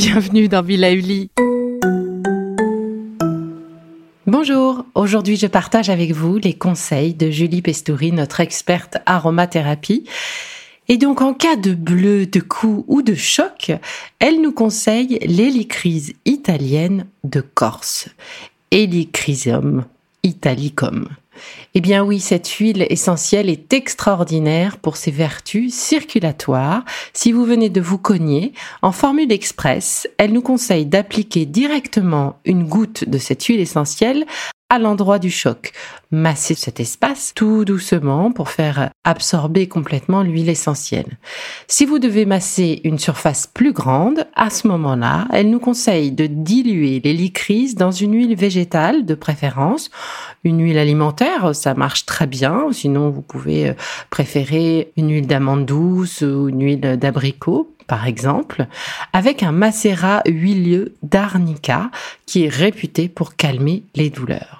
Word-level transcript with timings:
bienvenue 0.00 0.48
dans 0.48 0.62
Villa 0.62 0.92
Uli. 0.92 1.30
Bonjour, 4.26 4.86
aujourd'hui 4.94 5.36
je 5.36 5.46
partage 5.46 5.90
avec 5.90 6.12
vous 6.12 6.38
les 6.38 6.54
conseils 6.54 7.12
de 7.12 7.30
Julie 7.30 7.60
Pestouri, 7.60 8.10
notre 8.10 8.40
experte 8.40 8.96
aromathérapie. 9.04 10.04
Et 10.88 10.96
donc 10.96 11.20
en 11.20 11.34
cas 11.34 11.56
de 11.56 11.74
bleu, 11.74 12.24
de 12.24 12.40
coup 12.40 12.86
ou 12.88 13.02
de 13.02 13.14
choc, 13.14 13.72
elle 14.20 14.40
nous 14.40 14.52
conseille 14.52 15.18
l'hélicryse 15.20 16.14
italienne 16.24 17.04
de 17.24 17.42
Corse. 17.42 18.08
Helichrysum 18.70 19.84
italicum. 20.22 21.08
Eh 21.74 21.80
bien 21.80 22.04
oui, 22.04 22.20
cette 22.20 22.48
huile 22.48 22.86
essentielle 22.90 23.48
est 23.48 23.72
extraordinaire 23.72 24.78
pour 24.78 24.96
ses 24.96 25.10
vertus 25.10 25.74
circulatoires. 25.74 26.84
Si 27.12 27.32
vous 27.32 27.44
venez 27.44 27.70
de 27.70 27.80
vous 27.80 27.98
cogner, 27.98 28.52
en 28.82 28.92
formule 28.92 29.32
express, 29.32 30.08
elle 30.18 30.32
nous 30.32 30.42
conseille 30.42 30.86
d'appliquer 30.86 31.46
directement 31.46 32.38
une 32.44 32.64
goutte 32.64 33.08
de 33.08 33.18
cette 33.18 33.44
huile 33.44 33.60
essentielle 33.60 34.26
à 34.70 34.78
l'endroit 34.78 35.18
du 35.18 35.30
choc. 35.30 35.72
Masser 36.12 36.54
cet 36.54 36.80
espace 36.80 37.32
tout 37.34 37.64
doucement 37.64 38.32
pour 38.32 38.48
faire 38.48 38.90
absorber 39.04 39.68
complètement 39.68 40.22
l'huile 40.22 40.48
essentielle. 40.48 41.18
Si 41.68 41.84
vous 41.84 41.98
devez 41.98 42.24
masser 42.24 42.80
une 42.84 42.98
surface 42.98 43.46
plus 43.46 43.72
grande, 43.72 44.26
à 44.34 44.48
ce 44.48 44.68
moment-là, 44.68 45.26
elle 45.32 45.50
nous 45.50 45.60
conseille 45.60 46.12
de 46.12 46.26
diluer 46.26 47.00
l'hélicryse 47.02 47.74
dans 47.74 47.90
une 47.90 48.14
huile 48.14 48.36
végétale 48.36 49.04
de 49.04 49.14
préférence, 49.14 49.90
une 50.44 50.62
huile 50.62 50.78
alimentaire, 50.78 51.54
ça 51.54 51.74
marche 51.74 52.06
très 52.06 52.26
bien, 52.26 52.68
sinon 52.72 53.10
vous 53.10 53.22
pouvez 53.22 53.70
euh, 53.70 53.74
préférer 54.08 54.92
une 54.96 55.10
huile 55.10 55.26
d'amande 55.26 55.66
douce 55.66 56.22
ou 56.22 56.48
une 56.48 56.62
huile 56.62 56.80
d'abricot 56.80 57.74
par 57.90 58.06
exemple, 58.06 58.68
avec 59.12 59.42
un 59.42 59.50
macérat 59.50 60.22
huileux 60.24 60.94
d'arnica 61.02 61.90
qui 62.24 62.44
est 62.44 62.48
réputé 62.48 63.08
pour 63.08 63.34
calmer 63.34 63.82
les 63.96 64.10
douleurs. 64.10 64.59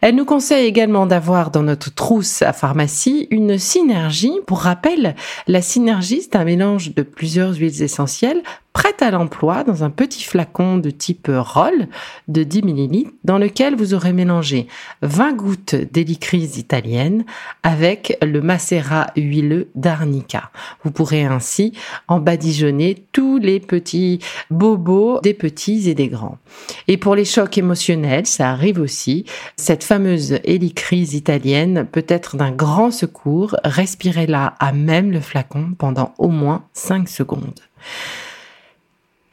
Elle 0.00 0.14
nous 0.14 0.24
conseille 0.24 0.66
également 0.66 1.06
d'avoir 1.06 1.50
dans 1.50 1.62
notre 1.62 1.94
trousse 1.94 2.42
à 2.42 2.52
pharmacie 2.52 3.28
une 3.30 3.58
synergie. 3.58 4.38
Pour 4.46 4.60
rappel, 4.60 5.14
la 5.46 5.62
synergie, 5.62 6.22
c'est 6.22 6.36
un 6.36 6.44
mélange 6.44 6.94
de 6.94 7.02
plusieurs 7.02 7.54
huiles 7.54 7.82
essentielles 7.82 8.42
prête 8.72 9.02
à 9.02 9.10
l'emploi 9.10 9.64
dans 9.64 9.82
un 9.82 9.90
petit 9.90 10.22
flacon 10.22 10.78
de 10.78 10.90
type 10.90 11.28
roll 11.30 11.88
de 12.28 12.44
10 12.44 12.60
ml 12.60 13.10
dans 13.24 13.38
lequel 13.38 13.74
vous 13.74 13.94
aurez 13.94 14.12
mélangé 14.12 14.68
20 15.02 15.32
gouttes 15.32 15.74
d'hélicryse 15.74 16.56
italienne 16.56 17.24
avec 17.62 18.16
le 18.22 18.40
macérat 18.40 19.08
huileux 19.16 19.68
d'arnica. 19.74 20.50
Vous 20.84 20.92
pourrez 20.92 21.24
ainsi 21.24 21.72
en 22.06 22.20
badigeonner 22.20 23.04
tous 23.12 23.38
les 23.38 23.58
petits 23.58 24.20
bobos 24.50 25.20
des 25.22 25.34
petits 25.34 25.90
et 25.90 25.94
des 25.94 26.08
grands. 26.08 26.38
Et 26.86 26.96
pour 26.96 27.16
les 27.16 27.24
chocs 27.24 27.58
émotionnels, 27.58 28.26
ça 28.26 28.50
arrive 28.50 28.80
aussi. 28.80 29.24
Cette 29.56 29.84
fameuse 29.90 30.38
hélicryse 30.44 31.14
italienne 31.14 31.84
peut 31.90 32.04
être 32.06 32.36
d'un 32.36 32.52
grand 32.52 32.92
secours. 32.92 33.56
Respirez-la 33.64 34.54
à 34.60 34.70
même 34.70 35.10
le 35.10 35.18
flacon 35.18 35.74
pendant 35.76 36.14
au 36.16 36.28
moins 36.28 36.62
5 36.74 37.08
secondes. 37.08 37.58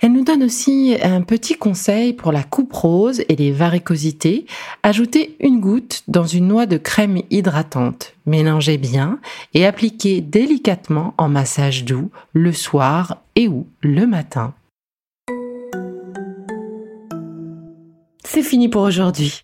Elle 0.02 0.14
nous 0.14 0.24
donne 0.24 0.42
aussi 0.42 0.98
un 1.04 1.22
petit 1.22 1.54
conseil 1.54 2.14
pour 2.14 2.32
la 2.32 2.42
coupe 2.42 2.74
rose 2.74 3.22
et 3.30 3.36
les 3.36 3.52
varicosités. 3.52 4.48
Ajoutez 4.82 5.36
une 5.42 5.60
goutte 5.60 6.02
dans 6.08 6.26
une 6.26 6.48
noix 6.48 6.66
de 6.66 6.78
crème 6.78 7.22
hydratante. 7.30 8.16
Mélangez 8.26 8.80
bien 8.80 9.20
et 9.54 9.64
appliquez 9.64 10.22
délicatement 10.22 11.14
en 11.20 11.30
massage 11.30 11.86
doux 11.86 12.10
le 12.34 12.52
soir 12.52 13.22
et 13.36 13.48
ou 13.48 13.68
le 13.82 14.08
matin. 14.08 14.56
C'est 18.24 18.42
fini 18.42 18.70
pour 18.70 18.82
aujourd'hui. 18.82 19.44